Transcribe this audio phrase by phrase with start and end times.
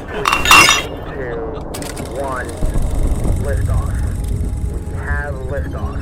[0.00, 0.06] two,
[2.20, 2.46] one,
[3.44, 3.90] liftoff.
[4.72, 5.98] We have liftoff.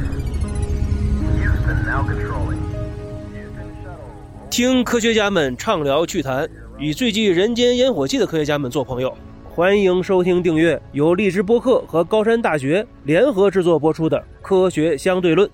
[1.36, 2.60] Houston now controlling.
[3.32, 4.10] Houston shuttle.
[4.50, 6.48] 听科学家们畅聊趣谈，
[6.78, 9.16] 与最具人间烟火气的科学家们做朋友。
[9.48, 15.48] 欢迎收听订阅由荔枝播客和高山大学联合制作播出的《科学相对论》。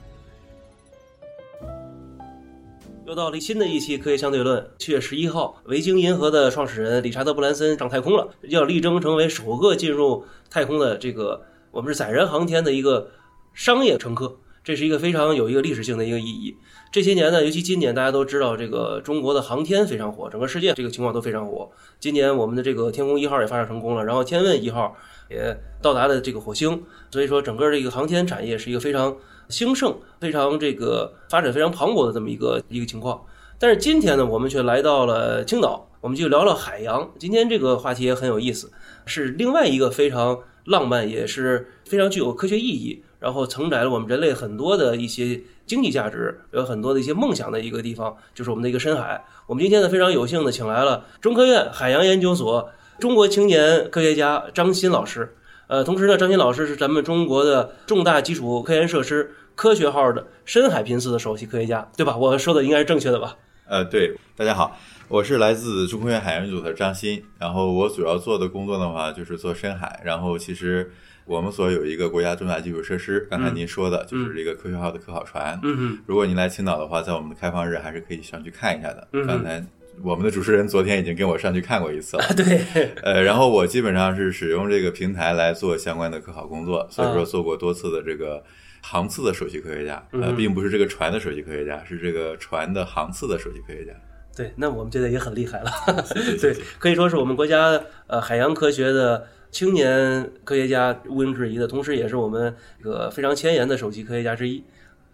[3.13, 4.63] 又到了新的一期《科学相对论》。
[4.79, 13.11] 七月十一号，维京银河的创始人理查德·布兰森上太空了，要力争成为首个进入太空的这个我们是载人航天的一个
[13.53, 14.39] 商业乘客。
[14.65, 16.57] 这是一个非常有一个历史性的一个意义。
[16.91, 21.71] 这些年呢，尤其今年，大家都知道这个中国的航天非常火，整个世界这个情况都非常火。
[22.01, 24.97] 今年我们的这个天宫一号也发射成功了，然后天问一号
[25.29, 29.15] 也到达了这个火星，所以说整个这个航天产业是一个非常
[29.49, 33.25] 兴盛、非常这个发展非常磅礴的这么一个一个情况。
[33.59, 37.11] 但是今天呢，我们却来到了青岛，我们就聊聊海洋。
[37.19, 38.73] 今天这个话题也很有意思，
[39.07, 43.05] 是另外一个非常浪漫，也是非常具有科学意义。
[43.21, 49.25] 然后承载了我们人类很多的一些经济价值，有很多的一些梦想的一个地方，就是我们的一个深海。
[49.47, 52.69] 我们今天呢非常有幸的请来了中科院海洋研究所
[52.99, 55.37] 中国青年科学家张鑫老师。
[55.73, 62.15] 呃，同时呢，张鑫老师是咱们中国的重大基础科研设施科学号的深海频次的首席科学家，对吧？
[62.15, 63.35] 我说的应该是正确的吧？
[63.67, 64.77] 呃，对，大家好，
[65.09, 70.93] 我是来自中科院海洋研究所的张鑫，然后我主要做的工作的话就是做深海，然后其实。
[71.25, 75.57] 我们所有一个国家重大基础设施，刚才您说的就是这个科学号的科考船。
[75.63, 79.07] 嗯如果您来青岛的话，在我们的开放日还是可以上去看一下的。
[79.13, 79.65] 嗯刚才
[80.03, 82.25] 我们的主持人昨天已经跟我上去看过一次了。
[82.37, 82.65] 对，
[83.03, 88.43] 呃，然后我基本上是使用这个平台来做相关的科考工作，所以啊说做过多次的这个
[88.81, 90.03] 航次的首席科学家。
[90.13, 93.93] 呃，嗯并不是这个船的首席科学家，是这个船的航次的首席科学家。
[94.35, 95.71] 对，那我们觉得也很厉害了。
[96.41, 104.65] 对可以说是我们国家呃海洋科学的青年科学家毋庸置疑的，同时也是我们这个非常前沿的首席科学家之一。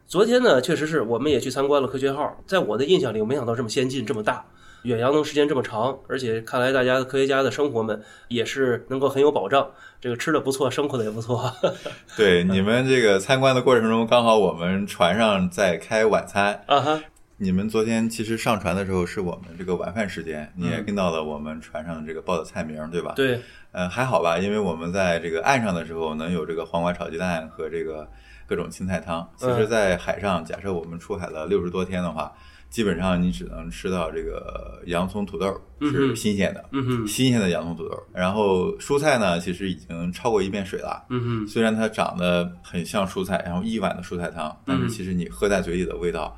[0.06, 4.46] 昨天呢，确实是我们也去参观了科学号，在我的印象里，我没想到这么先进、这么大，
[4.88, 11.52] 远洋能时间这么长，而且看来大家的科学家的生活们也是能够很有保障，这个吃的不错，生活的也不错。
[12.16, 16.64] 对，你们这个参观的过程中，刚好我们船上在开晚餐。
[16.66, 17.02] 啊哈，
[17.36, 23.12] 你们昨天其实上船的时候是我们这个晚饭时间，你也听到了我们船上这个报的菜名，对吧？。
[23.14, 23.38] 对，
[23.72, 28.08] 呃，还好吧，因为我们在这个岸上的时候能有这个黄瓜炒鸡蛋和这个
[28.46, 29.28] 各种青菜汤。
[29.36, 32.32] 其实，在海上，假设我们出海了六十多天的话，
[32.70, 36.64] 基本上你只能吃到这个洋葱、土豆是新鲜的，
[37.06, 37.98] 新鲜的洋葱、土豆。
[38.12, 41.06] 然后蔬菜呢，其实已经超过一遍水了。
[41.46, 46.36] 虽然它长得很像蔬菜，然后一碗的蔬菜汤，但是其实你喝在嘴里的味道，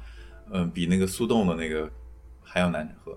[0.52, 1.90] 嗯，比那个速冻的那个
[2.42, 3.12] 还要难喝，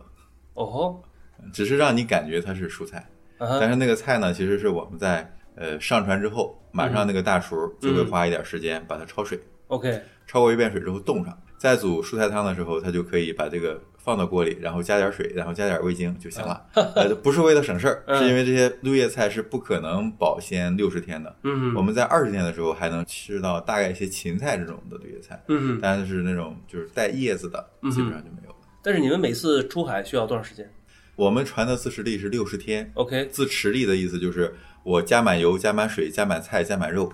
[0.55, 0.65] 哦。
[0.65, 1.03] 吼，
[1.51, 3.07] 只是让你感觉它是蔬菜。
[3.37, 16.61] 啊，但是那个菜呢，其实是我们在呃上船之后，马上那个大厨就会花一点时间把它焯水，OK，焯过一遍水之后冻上，再煮蔬菜汤的时候，他就可以把这个放到锅里，然后加点水，然后加点味精就行了。
[16.75, 21.33] 呃，不是为了省事儿，嗯是因为这些绿叶菜是不可能保鲜六十天的。
[21.43, 25.41] 嗯哼，我们在二十天的时候还能吃到大概一些芹菜这种的绿叶菜，
[25.81, 28.57] 但是那种就是带叶子的，基本上就没有了。
[28.81, 30.69] 但是你们每次出海需要多长时间
[31.15, 34.53] 我们船的自持力是六十天，？OK，自持力的意思就是
[34.83, 37.09] 我加满油、加满水、加满菜、加满肉，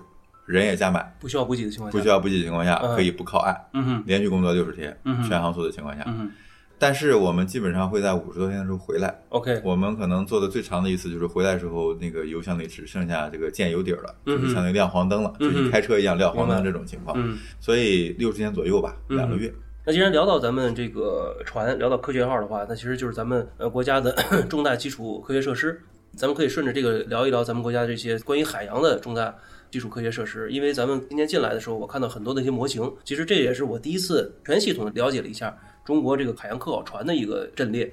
[0.50, 6.02] 人也加满，不需要补给的情况下，不需要补给的情况下嗯可以不靠岸，嗯哼，连续工作六十天嗯哼，全航速的情况下。
[6.06, 6.30] 嗯哼
[6.82, 9.14] 但是我们基本上会在五十多天的时候回来。
[9.28, 17.14] ，OK，我们可能做的最长的一次就是回来的时候，那个油箱里只剩下这个见油底儿了，嗯就是相当于亮黄灯了，嗯就是开车一样亮黄灯这种情况。
[17.20, 17.36] 嗯。
[17.60, 19.52] 所以六十天左右吧，嗯两个月。
[19.84, 24.12] 那既然聊到咱们这个船，聊到科学号的话，那其实就是咱们呃国家的
[24.48, 25.78] 重大基础科学设施。
[26.16, 29.34] 咱们可以顺着这个聊一聊咱们国家这些关于海洋的重大
[29.70, 30.50] 基础科学设施。
[30.50, 37.92] 因为咱们今天进来的时候，我看到很多的一些模型，其实这也是我第一次全系统的了解了一下中国这个海洋科考船的一个阵列。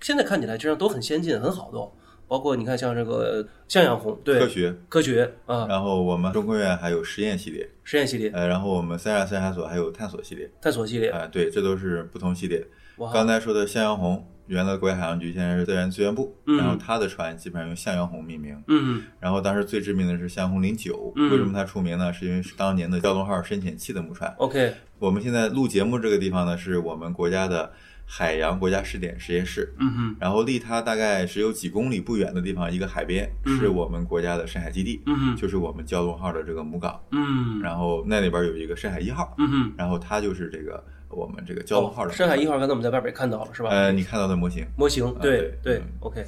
[0.00, 1.90] 现在看起来实际上都很先进、很好的哦，
[2.28, 12.66] 包括你看像这个向阳红，对科学，科学啊，然后我们中科院还有实验系列，实验系列、呃，然后我们三亚三海所还有探索系列，探索系列，啊、对，这都是不同系列。
[13.12, 18.60] 刚才说的向阳红，原来国家海洋局，现在是自然资源部，嗯然后他的船基本上用向阳红命名。
[18.68, 22.12] 嗯然后当时最知名的是向阳红零九，嗯为什么它出名呢？
[22.12, 24.32] 是因为是当年的蛟龙号深潜器的母船。
[24.38, 27.72] ，OK，我们现在录节目这个地方呢，是我们国家的
[28.04, 29.74] 海洋国家试点实验室。
[29.78, 37.00] 嗯哼，然后离它大概只有几公里不远的地方，一个海边嗯是我们国家的深海基地，嗯哼，就是我们蛟龙号的这个母港。
[37.10, 39.72] 嗯，然后那里边有一个深海一号，嗯哼。
[39.76, 42.46] 然后它就是这个我们这个蛟龙号的、哦深海一。
[42.46, 43.70] 号，刚才我们在外边看到了，是吧？
[43.70, 46.24] 呃，你看到的模型，模型，啊对对对嗯，OK。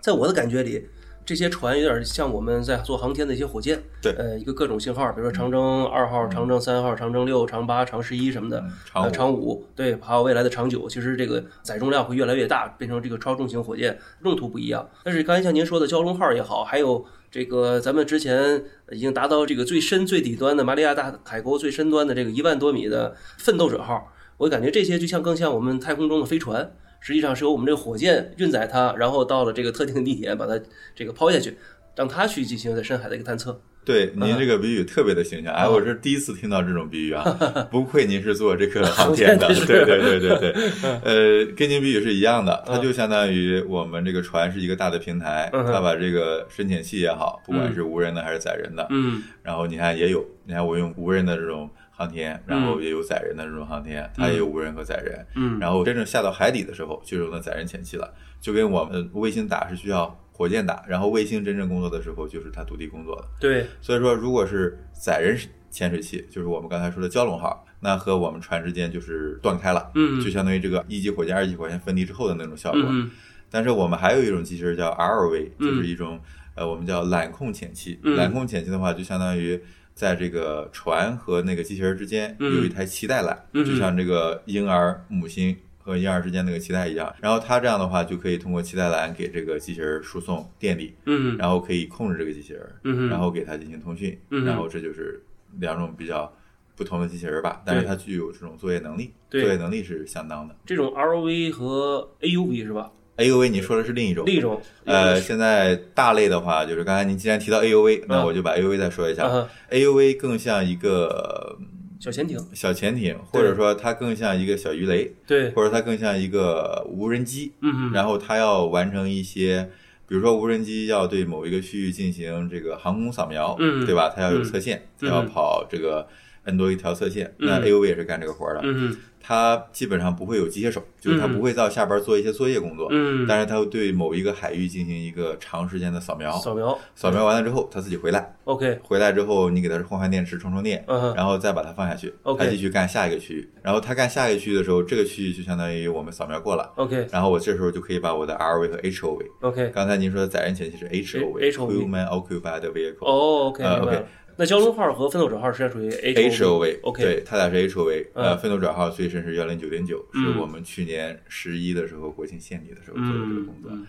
[0.00, 0.88] 在我的感觉里，
[1.26, 14.88] 这些船有点像我们在做航天的一些火箭，对呃，一个各种型号，比如说长征二号、长征三号、长征六、长八、长十一什么的，长五呃长五，对，还有未来的长九，其实这个载重量会越来越大，变成这个超重型火箭，用途不一样。
[15.04, 26.72] 但是刚才像您说的蛟龙号也好，还有这个咱们之前已经达到这个最深最底端的马里亚大海沟最深端的这个一万多米的奋斗者号，我感觉这些就像更像我们太空中的飞船。
[27.02, 30.60] 实际上是由我们这个火箭运载它，然后到了这个特定的地点，把它
[30.94, 31.56] 这个抛下去，
[31.96, 33.58] 让它去进行在深海的一个探测。
[33.86, 37.24] 对，您这个比喻特别的形象，哎，我是第一次听到这种比喻啊，
[37.72, 40.52] 不愧您是做这个航天的，对对对对对，
[41.02, 51.70] 呃，跟您比喻是一样的，它就相当于我们这个船是一个大的平台，嗯它把这个深潜器也好，不管是无人的还是载人的，嗯然后你看也有，你看我用无人的这种
[52.00, 55.58] 航天，然后也有载人的这种航天，它也有无人和载人，嗯。
[55.60, 58.10] 然后真正下到海底的时候，就用的载人潜器了，
[58.40, 63.28] 就跟我们卫星打是需要火箭打，然后卫星真正工作的时候，就是它独立工作的。
[63.38, 65.38] 对，所以说，如果是载人
[65.70, 72.80] 潜水器，就是我们刚才说的蛟龙号，那和我们船之间就是断开了，嗯就相当于这个一级火箭、二级火箭分离之后的那种效果。
[72.88, 73.10] 嗯
[73.52, 75.66] 但是我们还有一种机器人叫 ROV，嗯。
[75.66, 76.20] 就是一种、
[76.54, 77.98] 呃我们叫缆控潜器。
[78.04, 78.16] 嗯。
[78.16, 79.60] 缆控潜器的话，就相当于
[80.00, 82.56] 在这个船和那个机器人之间嗯。
[82.56, 83.64] 有一台脐带缆，嗯。
[83.64, 85.56] 就像这个婴儿母亲。
[85.82, 91.36] 和婴儿之间那个脐带一样，然后它这样的话就可以通过脐带缆给这个机器人输送电力，嗯。
[91.38, 95.20] 然后可以控制这个机器人，嗯然后给它进行通讯，嗯然后这就是
[95.58, 96.30] 两种比较
[96.76, 100.54] 不同的机器人吧，但是它具有这种作业能力，作业能力是相当的。
[100.66, 102.92] 这种 ROV 和 AUV 是吧？
[103.20, 109.26] AUV 你说的是另一种，另一种呃，现在大类的话，就是刚才您既然提到 AUV，那我就把 AUV 再说一下。
[109.26, 111.56] 啊 AUV 更像一个
[112.00, 117.52] 小潜艇，小潜艇，或者说它更像一个小鱼雷，对，或者它更像一个无人机。
[117.60, 119.68] 嗯嗯然后它要完成一些，
[120.08, 123.84] 比如说无人机要对某一个区域进行这个航空扫描，嗯。
[123.84, 124.08] 对吧？
[124.14, 126.06] 它要有测线，它嗯要跑这个
[126.44, 127.34] N 多一条测线。
[127.38, 127.46] 嗯。
[127.48, 136.32] 那 AUV 也是干这个活儿的，嗯它基本上不会有机械手，就是它嗯不会到下边做一些作业工作，嗯，但是它会对某一个海域进行一个长时间的扫描。
[136.38, 136.78] 扫描。
[136.94, 142.44] 扫描完了之后，它自己回来，，OK，回来之后你给它换换电池、充充电，嗯然后再把它放下去，OK。
[142.44, 143.48] 它继续干下一个区域。
[143.62, 147.06] 然后它干下一个区域的时候，这个区域就相当于我们扫描过了，OK。
[147.12, 149.24] 然后我这时候就可以把我的 ROV 和 HOV。
[149.42, 153.04] OK，刚才您说的载人潜器是 HOV HOV，Human Occupied Vehicle。
[153.04, 153.98] 哦 OK，呃明白了。
[153.98, 154.06] OK。
[154.40, 163.70] 那蛟龙号和奋斗者号实际上属于 HOV，OK 对，它俩是 HOV，呃，嗯奋斗者号最深是幺零九点九，嗯是我们去年十一的时候国庆献礼的时候做的这个嗯工作。
[163.70, 163.86] 嗯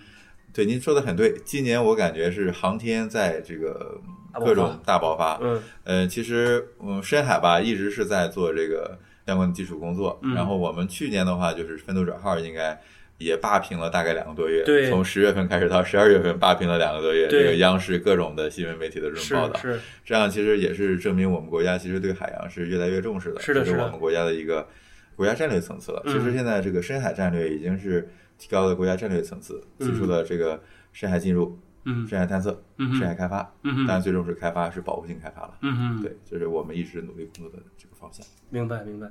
[0.54, 3.98] 对，您说的很对，今年我感觉是航天在这个
[4.44, 5.40] 各种大爆发。
[5.42, 10.20] 嗯呃，其实嗯，深海吧一直是在做这个相关的基础工作。
[10.22, 12.78] 嗯然后我们去年的话，就是奋斗者号应该
[13.22, 17.28] 也霸屏了大概两个多月，对从十月份开始到十二月份霸屏了两个多月。
[17.28, 24.68] 这个央视各种的新闻媒体的这种报道，是这样其实也是证明我们国家其实对海洋是越来越重视的，是的是的这是我们国家的一个
[25.16, 26.02] 国家战略层次了。
[26.06, 30.60] 嗯其实现在这个深海战略已经是提高了国家战略层次，提出了这个
[30.92, 35.54] 深海进入、嗯深海探测、嗯深海开发，嗯哼当然最终是开发是保护性开发了。
[35.62, 38.26] 嗯嗯，对，这是我们一直努力工作的这个方向。
[38.50, 39.08] 明白明白。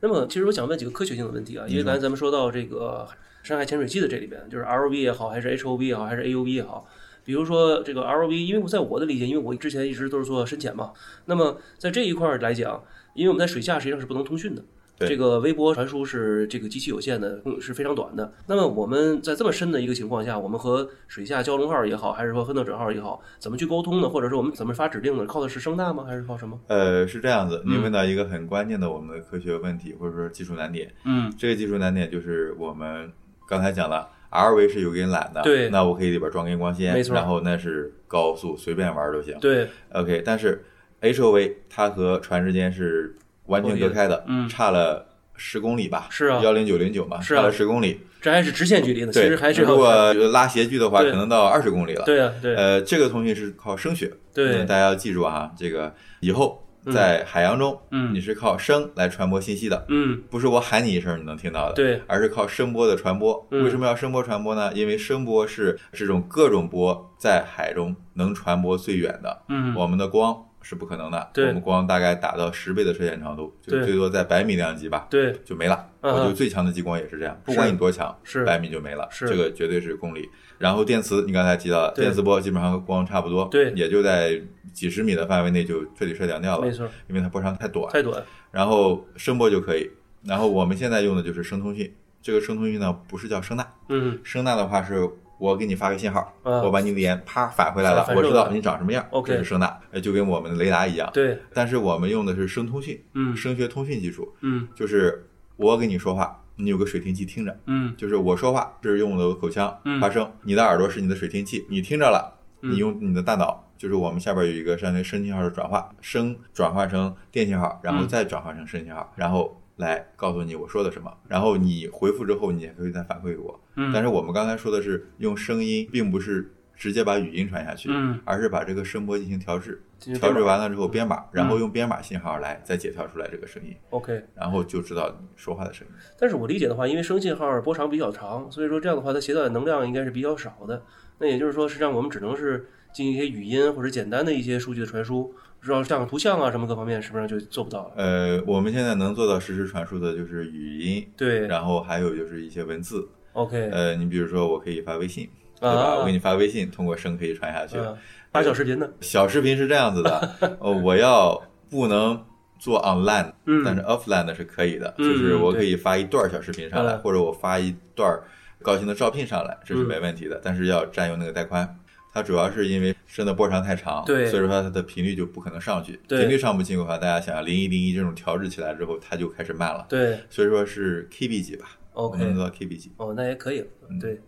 [0.00, 3.06] 那么其实我想问几个科学性的问题啊，因为刚才咱们说到这个
[3.44, 6.84] 深海潜水器的这里边，就是 ROV 也好，还是 HOV 也好，还是 AUV 也好。
[7.24, 10.92] 比如说这个 ROV，因为我在我的理解，因为我之前一直都是做深潜嘛，
[11.26, 12.82] 那么在这一块儿来讲，
[13.14, 14.62] 因为我们在水下实际上是不能通讯的，
[14.98, 18.30] 对这个微波传输是这个极其有限的，嗯是非常短的。
[18.46, 24.08] 那么我们在这么深的一个情况下，我们和水下蛟龙号也好，还是说奋斗者号也好，怎么去沟通呢？
[24.08, 25.24] 或者说我们怎么发指令呢？
[25.26, 26.04] 靠的是声呐吗？
[26.04, 26.60] 还是靠什么？
[26.66, 30.92] 呃，是这样子，您嗯问到一个很关键的我们的科学问题，或者说技术难点。
[31.04, 33.10] 嗯这个技术难点就是我们
[33.48, 35.68] 刚才讲了，ROV 是有根缆的，对。
[35.70, 37.14] 那我可以里边装根光纤，没错。
[37.14, 39.38] 然后那是高速随便玩都行。
[39.40, 40.64] 对，OK，但是
[41.00, 44.48] HOV 它和船之间是完全隔开的，嗯。
[44.48, 46.06] 差了十公里吧？
[46.10, 46.40] 是啊。
[46.42, 47.42] 幺零九零九嘛，是啊。
[47.42, 48.00] 差了十公里。
[48.20, 52.04] 这还是直线距离呢，其对，实还是如果拉斜距的话，可能到二十公里了。
[52.06, 54.62] 对啊，对，呃，这个通讯是靠声学，对。
[54.62, 58.14] 嗯大家要记住啊，这个以后在海洋中，嗯。
[58.14, 63.46] 你是靠声来传播信息的，嗯，不是我喊你一声你能听到的，对，而是靠声波的传播。
[63.50, 63.64] 嗯。
[63.64, 64.72] 为什么要声波传播呢？
[64.74, 71.46] 因为声波是这种各种波在海中能传播最远的，嗯我们的光是不可能的，对。
[71.46, 73.84] 我们光大概打到十倍的射线长度，就对。
[73.84, 75.86] 最多在百米量级吧，对，就没了。
[76.00, 76.12] 嗯。
[76.14, 78.44] 我就最强的激光也是这样，不管你多强，是。
[78.44, 79.28] 百米就没了，是。
[79.28, 80.28] 这个绝对是公里。
[80.56, 84.40] 然后电磁，你刚才提到了，电磁波基本上和光差不多，对也就在
[84.72, 87.92] 几十米的范围内就彻底射掉掉了没，错，因为它波长太短。
[87.92, 89.90] 太短，然后声波就可以，
[90.24, 91.92] 然后我们现在用的就是声通讯，
[92.22, 94.18] 这个声通讯呢不是叫声呐，嗯。
[94.22, 99.32] 声呐的话是我给你发个信号，啊我把你脸啪返回来了，我知道你长什么样，OK。
[99.32, 101.10] 这是声呐，呃就跟我们的雷达一样。
[101.12, 103.36] 对，但是我们用的是声通讯，嗯。
[103.36, 104.68] 声学通讯技术，嗯。
[104.74, 105.26] 就是
[105.56, 107.94] 我跟你说话，你有个水听器听着，嗯。
[107.96, 110.00] 就是我说话是用我的口腔嗯。
[110.00, 112.72] 发声，你的耳朵是你的水听器，你听着了，嗯。
[112.72, 118.08] 你用你的大脑，就是我们下边有一个相当于声信号的转化，声转化成电信号，然后嗯。
[118.08, 123.60] 再转化成声信号，然后来告诉你我说的什么，然后你回复之后，你也可以再反馈给我。
[123.76, 134.24] 嗯，但是我们刚才说的是用声音，并不是直接把语音传下去，嗯而是把这个声波进行调制，调制完了之后编码，然后用编码信号来再解调出来这个声音，OK。
[134.34, 135.92] 然后就知道你说话的声音。
[136.18, 140.82] 但是我理解的话，因为声信号波长比较长，所以说这样的话，它携带的能量应该是比较少的。
[141.18, 145.32] 那也就是说，实际上我们只能是进行一些语音或者简单的一些数据的传输，
[145.64, 147.92] 不知道像图像啊什么各方面，是不是就做不到了？
[147.96, 153.08] 呃，我们现在能做到实时传输的就是语音，对然后还有就是一些文字。
[153.32, 155.26] ，OK，呃，你比如说我可以发微信，
[155.58, 155.76] 对吧？
[155.76, 157.78] 啊我给你发微信，通过声可以传下去。
[157.78, 157.96] 嗯，
[158.30, 162.22] 发小视频呢，小视频是这样子的， 呃，我要不能
[162.58, 168.20] 做 online，嗯但是 offline 的是可以的，嗯就是我可以发一段小视频上来，嗯或者我发一段
[168.62, 171.78] 高清的照片上来，这是嗯没问题的，但是要占用那个带宽。
[172.14, 175.98] 它主要是因为声的波长太长，对所以说它的频率就不可能上去。
[176.06, 179.84] 对频率上不去的话，大家想想零一零一这种调制起来之后，它就开始慢了。
[179.88, 182.92] 对所以说是 KB 级吧，OK，做到 KB 级。
[182.98, 184.20] 哦，那也可以，嗯对。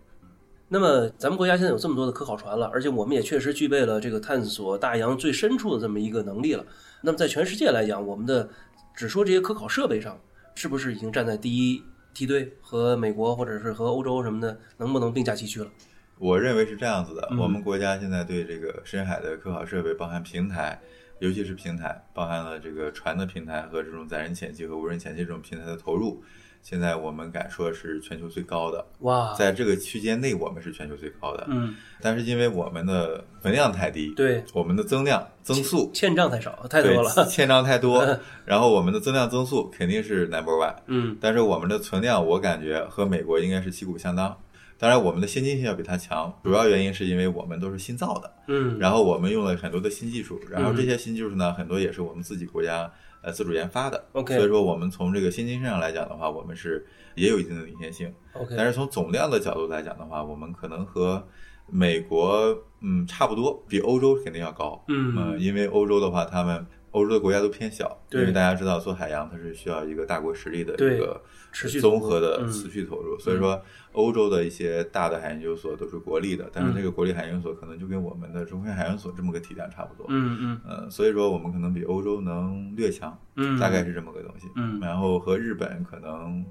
[0.68, 6.66] 那么咱们国家现在有这么多的科考船了，而且我们也确实具备了这个探索大洋最深处的这么一个能力了。
[7.02, 8.48] 那么在全世界来讲，我们的
[8.96, 10.20] 只说这些科考设备上，
[10.56, 11.80] 是不是已经站在第一
[12.12, 15.70] 梯队，和美国或者是和欧洲什么的，能不能并驾齐驱了？
[16.18, 20.80] 我认为是这样子的，嗯我们国家现在对这个深海的科考设备，包含平台，
[21.18, 26.22] 尤其是平台，包含了这个船的平台和这种载人潜器和无人潜器这种平台的投入，
[26.62, 31.46] 现在我们敢说是全球最高的，哇，在这个区间内我们是全球最高的。
[31.48, 37.26] 嗯，但是因为我们的存量太低，对，我们的增量增速欠账太少，太多了。
[37.26, 38.04] 欠账太多，
[38.44, 44.36] 然后我们的增量增速肯定是 number one，嗯但是我们的存量，我感觉和美国应该是旗鼓相当。
[44.78, 52.90] 当然，我们的先进性要比它强，主要原因是因为我们都是新造的，嗯，然后我们用了很多的新技术，然后这些新技术呢，很多也是我们自己国家
[53.22, 54.04] 呃自主研发的。
[54.12, 58.12] OK 所以说我们从这个先进性上来讲的话，我们是也有一定的领先性。
[58.34, 61.26] OK，但是从总量的角度来讲的话，我们可能和
[61.68, 64.84] 美国嗯差不多，比欧洲肯定要高。
[64.88, 66.66] 嗯呃因为欧洲的话，他们
[66.96, 71.20] 欧洲的国家都偏小，因为大家知道做海洋它是需要一个大国实力的一个
[71.52, 73.62] 持续综合的嗯持续投入，所以说
[73.92, 80.06] 欧洲的一些大的海研究所都是国立的，但是这个国立海研究所可能就跟我们的中科院海洋所这么个体量差不多。
[80.08, 84.46] 嗯嗯呃，所以说我们可能比欧洲能略强，嗯，大概是这么个东西。
[84.56, 86.42] 嗯然后和日本可能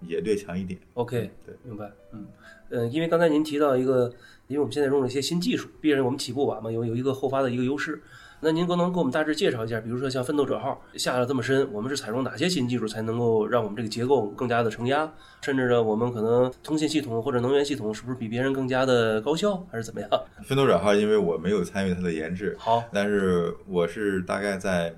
[0.00, 0.80] 也略强一点。
[0.94, 1.92] OK，对，明白。
[2.12, 2.26] 嗯，
[2.68, 4.12] 呃，因为刚才您提到一个，
[4.48, 8.02] 因为我们现在用了一些新技术，毕竟我们起步晚嘛，有有一个后发的一个优势。
[8.44, 15.10] 那您可能给我们大致介绍一下，比如说像奋斗者号下了这么深，我们是采用哪些新技术才能够让我们这个结构更加的承压？
[15.40, 20.10] 甚至呢，我们可能通信系统或者能源系统是不是比别人更加的高效，还是怎么样？
[20.44, 24.94] 奋斗者号，因为我没有参与它的研制，好，但是我是大概在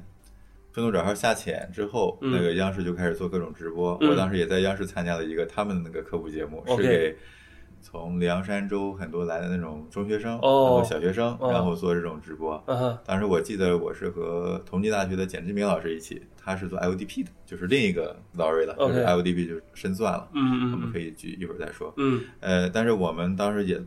[0.72, 3.96] 奋斗者号下潜之后，嗯那个央视就开始做各种直播。
[4.00, 7.16] 嗯我当时也在央视参加了一个他们的那个科普节目是给
[7.80, 12.62] 从凉山州很多来的那种中学生，哦然后小学生，哦然后做这种直播。
[12.66, 20.28] 嗯，当时我记得我是和同济大学的简志明老师一起，他是做 IODP 的，就是另一个 Laurie 了，就是 OK IODP 就是深算了。
[20.34, 21.92] 嗯嗯我们可以举一会儿再说。
[21.96, 23.80] 嗯呃，但是我们当时也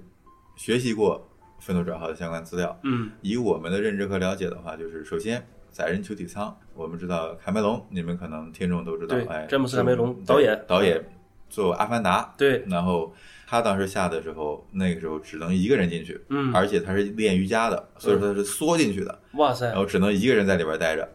[0.55, 1.29] 学习过
[1.60, 2.77] 奋斗者号的相关资料。
[2.84, 11.03] 嗯以我们的认知和了解的话，就是首先载人球体舱，我们知道凯梅隆，你们可能听众都知道对，哎，詹姆斯卡梅隆导演导演
[11.50, 13.13] 做《阿凡达》，对，然后
[13.50, 21.10] 他当时下的时候，那个时候只能一个人进去，嗯，而且他是练瑜伽的，所以说他是缩进去的，哇塞然，后只能一个人在里边待着。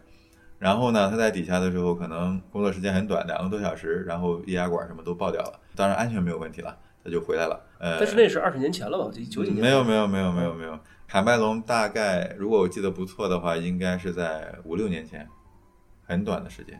[0.59, 7.57] 然后呢，他在底下的时候，可能工作时间很短，两个多小时，然后液压管什么都爆掉了，当然安全没有问题了，他就回来了。
[7.79, 9.09] 呃，但是那是二十年前了吧？
[9.31, 10.77] 九几年没有没有没有没有没有，
[11.07, 15.25] 卡麦隆大概如果我记得不错的话，应该是在五六年前，
[16.03, 16.77] 很短的时间。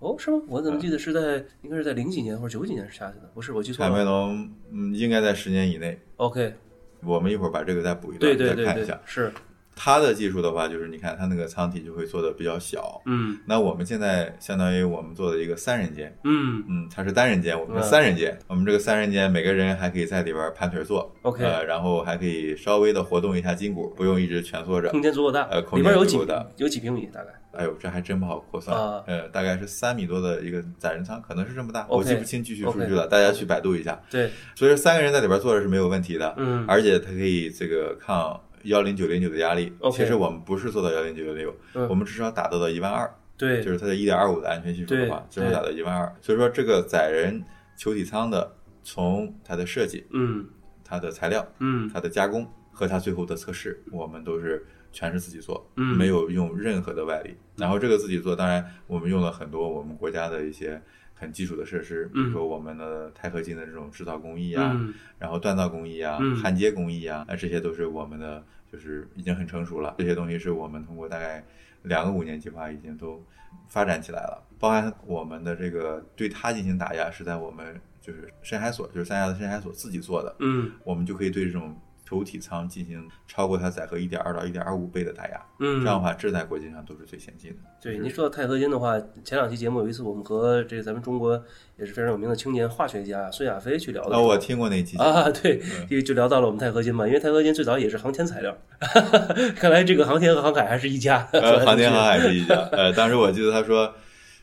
[0.00, 0.40] 哦，是吗？
[0.48, 3.28] 我怎么记得是在应该是在零几年或者九几年是下去的？
[3.34, 4.04] 不是，我记错卡梅了。
[4.04, 5.98] 隆嗯，应该在十年以内。
[6.16, 6.54] OK，
[7.02, 9.32] 我们一会儿把这个再补一段，对对对对再看一下。，是，
[9.80, 13.00] 它的技术的话，就是你看它那个舱体就会做的比较小。
[13.06, 13.38] 嗯。
[13.46, 16.64] 那我们现在相当于我们做的一个三人间，嗯。
[16.68, 17.82] 嗯，它是单人间，我们嗯。
[17.82, 18.36] 是三人间。
[18.48, 24.88] 我们这个三人间，每个人还可以在里边盘腿坐 OK 呃，然后还可以稍微的活动一下筋骨，不用一直蜷缩着。
[24.88, 27.30] 空间足够大，呃空里边有几间足够大有几平米大概？
[27.52, 29.02] 哎呦，这还真不好扩算，啊。
[29.06, 34.00] 呃，大概是三米多的一个载人舱，可能是这么大我记不清具体数据了，大家去百度一下。
[34.10, 36.64] 对，所以说三个人在里边坐着是没有问题的，嗯。
[36.68, 39.72] 而且它可以这个抗幺零九零九的压力。
[39.92, 41.88] 其实我们不是做到幺零九零六，嗯。
[41.88, 46.14] 我们至少达到了一万二，对，就是它的一点二五的安全系数的话，至对少达到一万二。
[46.20, 47.42] 所以说这个载人
[47.76, 50.46] 球体舱的从它的设计、嗯。
[50.84, 51.88] 它的材料、嗯。
[51.92, 55.96] 它的加工和它最后的测试，我们都是全是自己做，嗯。
[55.96, 57.36] 没有用任何的外力。
[57.56, 60.80] 然后这个自己做，当然我们用了很多我们国家的一些
[61.18, 64.94] 很基础的设施，比如说我们的钛合金的这种制造工艺啊，嗯。
[65.18, 66.36] 然后锻造工艺啊、嗯。
[66.36, 69.94] 焊接工艺啊，那这些都是我们的，就是已经很成熟了。
[69.98, 71.44] 这些东西是我们通过大概
[71.82, 73.22] 两个五年计划已经都
[73.66, 80.70] 发展起来了，包含我们的这个对它进行打压是在我们就是深海所，就是三亚的深海所自己做的，嗯。
[80.84, 81.76] 我们就可以对这种
[82.08, 87.56] 球体舱进行超过它载荷一点二到一点二五倍的打压，嗯，这样的话，这在国际上都是最先进的。
[87.82, 91.44] 对，您说到钛合金的话，前两期节目有一次我们和这咱们中国
[91.76, 98.56] 也是非常有名的青年化学家孙亚飞去聊的时哦，我听过那期啊，对，嗯就就聊到了我们钛合金嘛，因为钛合金最早也是航天材料，
[99.54, 101.28] 看来这个航天和航海还是一家。
[101.32, 102.54] 呃， 航天航海是一家。
[102.72, 103.92] 呃，当时我记得他说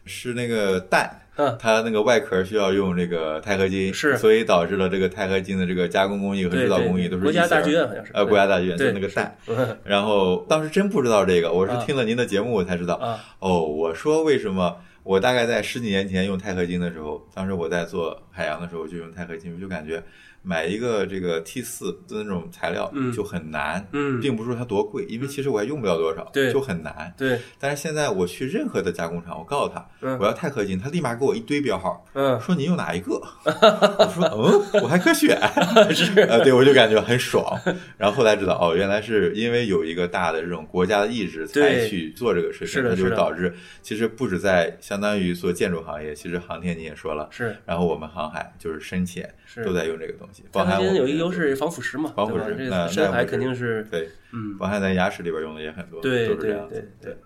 [0.05, 4.18] 是那个蛋嗯，它那个外壳需要用这个钛合金，是。
[4.18, 8.12] 所以导致了这个钛合金的这个加工工艺和制造工艺都是国家大剧院好像是。
[8.13, 9.38] 呃，国家大剧院就那个蛋。
[9.48, 9.77] 嗯。
[9.84, 11.84] 然后当时真不知道这个，我是啊。
[11.86, 12.96] 听了您的节目我才知道。
[12.96, 20.01] 啊，哦，我说为什么我大概在十几年前用钛合金的时候，当时我在做海洋的时候就用钛合金，我就感觉
[20.46, 23.12] 买一个这个 T 四的那种材料嗯。
[23.12, 24.20] 就很难，嗯。
[24.20, 26.52] 并不是说它多贵，因为其实我还用不了多少，对。
[26.52, 27.14] 就很难。
[27.18, 30.18] 对，但是现在我去任何的加工厂，我告诉他嗯。
[30.20, 33.14] 我要钛合金，他立马给我一堆标号，嗯，说您用哪一个？
[33.44, 35.40] 我说嗯，我还可选，
[35.94, 37.60] 是，呃，对我就感觉很爽。
[37.98, 47.56] 然后后来知道哦，原来是因为有一个大的这种国家的意志才去做这个事情，它就导致其实不止在相当于做建筑行业，其实航天你也说了，是。
[47.66, 49.34] 然后我们航海就是深潜
[49.64, 52.56] 都在用这个东西，包钛合含我们这金有一个优势，防腐蚀嘛，防腐蚀？
[52.56, 57.18] 这那个深海肯定是，对，嗯，包含在牙齿里边用的也很多，对对都是这样子对对。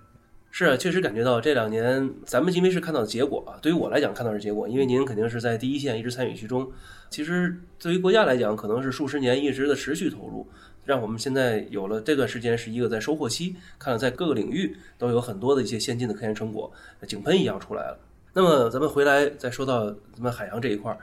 [0.51, 6.71] 是啊，确实感觉到这两年咱们因为是看到的结果啊，对于我来讲看到的是结果，因为您肯定是在第一线一直参与其中。
[7.11, 10.47] 其实对于国家来讲，可能是数十年一直的持续投入，
[10.85, 16.71] 让我们现在有了这段时间是一个在收获期，看了在各个领域都有很多的一些先进的科研成果，
[17.07, 17.99] 井喷一样出来了。
[18.33, 20.97] 那么咱们回来再说到咱们海洋这一块儿，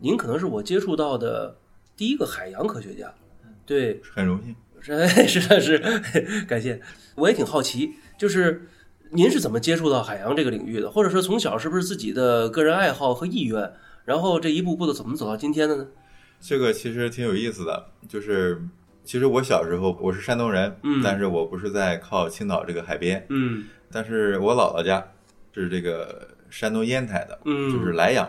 [0.00, 1.56] 您可能是我接触到的
[1.96, 3.12] 第一个海洋科学家，
[3.64, 4.54] 对，很荣幸。
[4.80, 5.78] 是是的是，
[6.48, 6.80] 感谢。
[7.16, 8.66] 我也挺好奇，就是
[9.10, 13.72] 您是怎么接触到海洋这个领域的，或者说从小是不是自己的个人爱好和意愿，
[14.06, 15.86] 然后这一步步的怎么走到今天的呢？
[16.40, 18.62] 这个其实挺有意思的，就是
[19.04, 25.06] 其实我小时候我是山东人，嗯但是我不是在靠青岛这个海边，嗯但是我姥姥家
[25.52, 28.26] 是这个山东烟台的，嗯就是莱阳，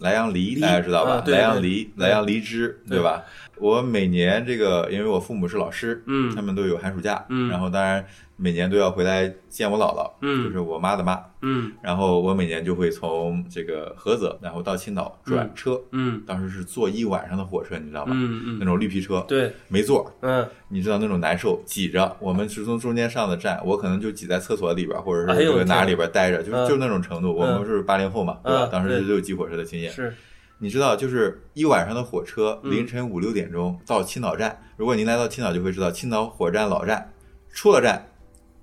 [0.00, 1.22] 莱阳梨梨大家知道吧？
[1.26, 3.22] 莱阳梨，莱阳梨汁，对对吧？
[3.60, 6.34] 我每年这个，因为我父母是老师，嗯。
[6.34, 7.48] 他们都有寒暑假，嗯。
[7.48, 8.04] 然后当然
[8.36, 10.44] 每年都要回来见我姥姥，嗯。
[10.44, 11.70] 就是我妈的妈，嗯。
[11.82, 16.22] 然后我每年就会从这个菏泽，然后到青岛转车，嗯。
[16.26, 18.12] 当时是坐一晚上的火车，你知道吗？
[18.16, 20.46] 嗯嗯，那种绿皮车，对，没座，嗯。
[20.68, 22.16] 你知道那种难受，挤着。
[22.20, 26.66] 我们是从中间上的站，我可能就挤在厕所里边，或者是这个哪里边待着，就嗯。
[26.68, 27.34] 就那种程度。
[27.34, 28.68] 我们是八零后嘛，对吧？
[28.72, 29.92] 当时就有挤火车的经验。
[29.92, 30.14] 是，
[30.62, 34.62] 你知道，就是一晚上的火车，嗯凌晨五六点钟到青岛站。
[34.76, 37.12] 如果您来到青岛，就会知道青岛火车站老站，
[37.50, 38.06] 出了站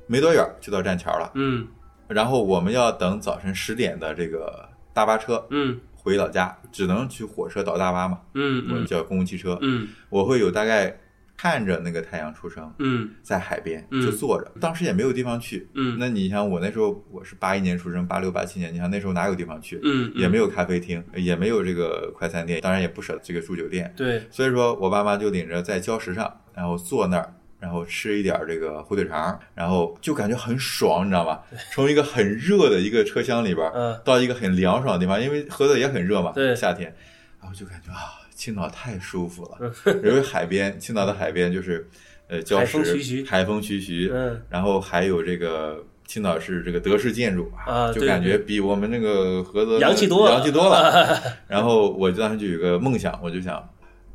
[0.05, 1.31] 没多远就到站桥了。
[1.33, 1.67] 嗯
[2.07, 8.39] 然后我们要等早晨十点的这个大巴车嗯回老家，只能去火车倒大巴嘛，我
[8.73, 9.57] 们叫公共汽车。
[9.61, 10.97] 嗯我会有大概
[11.37, 15.69] 看着那个太阳出生，嗯在海边嗯就坐着，当时也没有地方去。
[15.75, 19.79] 嗯那你像我那时候，我是八一年出生，八六八七年，你像那时候哪有地方去？
[19.83, 23.93] 嗯，也没有咖啡厅，也没有这个快餐店，当然也不舍得这个住酒店。
[23.95, 31.39] 对，所以说我爸妈就领着在礁石上，然后坐那儿，然后吃一点这个火腿肠，然后就感觉很爽，你知道吗？
[31.71, 36.91] 从一个很热的一个车厢里边，嗯到一个很凉爽的地方，因为菏泽也很热嘛，对夏天，
[37.39, 39.73] 然后就感觉啊，青岛太舒服了，
[40.03, 41.89] 因为海边，青岛的海边就是
[42.27, 43.25] 呃礁海石，风徐徐。
[43.25, 44.39] 海风徐徐，嗯。
[44.47, 45.83] 然后还有这个。
[46.07, 50.35] 青岛是这个德式建筑就啊就感觉比我们那个菏泽洋气多了。
[50.35, 51.21] 洋气多了。
[51.49, 53.61] 然后我就当时就有个梦想，我就想，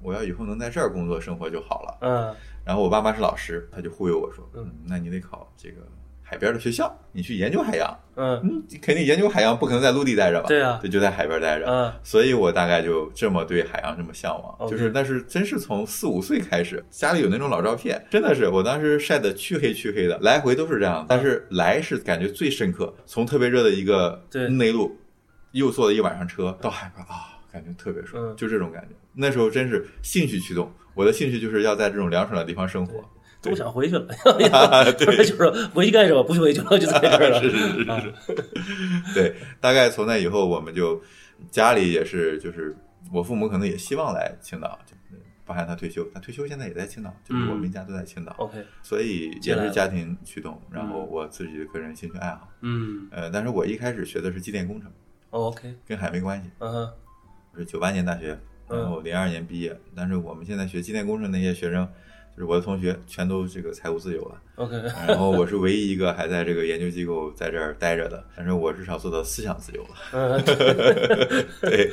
[0.00, 1.98] 我要以后能在这儿工作生活就好了。
[2.00, 2.34] 嗯。
[2.64, 4.64] 然后我爸妈是老师，他就忽悠我说，嗯。
[4.64, 5.86] 嗯，那你得考这个
[6.32, 7.94] 海边的学校，你去研究海洋。
[8.16, 10.48] 嗯你，肯定研究海洋不可能在陆地待着吧？
[10.48, 11.66] 对啊就就在海边待着。
[11.66, 21.04] 嗯所以我大概就这么对海洋这么向往，就是但是真是从四五岁开始，家里有那种老照片，真的是我当时晒得黢黑黢黑的，来回都是这样。
[21.06, 24.96] 但是来是感觉最深刻，从特别热的一个内陆，
[25.50, 28.96] 又坐了一晚上车到海边啊，感觉特别爽，嗯就这种感觉。
[29.14, 33.04] 那时候真是兴趣驱动，我的兴趣就是要在这种凉爽的地方生活。
[33.42, 34.06] 都想回去了，
[34.96, 36.22] 对就是回去干什么？
[36.22, 37.42] 不去回去了，就在这儿了。
[37.42, 38.00] 是是是啊。
[38.00, 41.02] 是，对，大概从那以后，我们就
[41.50, 42.74] 家里也是，就是
[43.12, 53.08] 我父母可能也希望来青岛，就是包含他退休，他退休现在也在青岛，就是我们一家都在青岛，OK，所以也是家庭驱动，然后我自己的个人兴趣爱好，嗯。
[53.10, 54.88] 呃，但是我一开始学的是机电工程，
[55.30, 56.92] 哦，OK，跟海没关系，嗯哼，
[57.54, 61.88] 我是九八年大学，然后零二年毕业，但是我们现在学机电工程那些学生。
[62.34, 64.74] 就是我的同学全都这个财务自由了，OK，
[65.06, 69.88] 然后我是唯一一个还在这个研究机构在这儿待着的，但是我至少做到思想自由了。
[70.12, 70.42] 嗯
[71.60, 71.90] 对，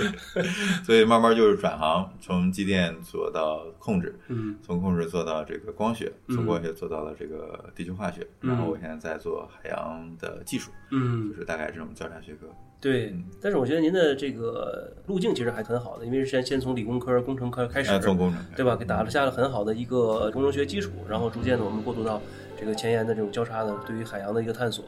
[0.84, 12.48] 所以慢慢就是转行，从机电做到控制，嗯从控制做到这个光学，嗯从光学做到了这个地球化学，嗯然后我现在在做海洋的技术，嗯就，是大概这种交叉学科。
[12.82, 13.16] 对。
[13.42, 18.76] 但是我觉得您的这个路径其实还很好的，因为是先先从理工科、工程科开始呃，，从工程开始对吧？
[18.76, 22.22] 给打了下了很好的一个工程学基础，然后逐渐的我们过渡到
[22.60, 24.86] 这个前沿的这种交叉的对于海洋的一个探索。